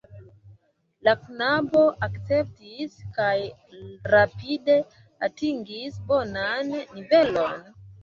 [1.07, 3.37] La knabo akceptis, kaj
[4.17, 4.81] rapide
[5.31, 7.75] atingis bonan nivelon.